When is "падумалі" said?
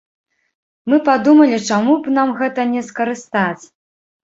1.09-1.59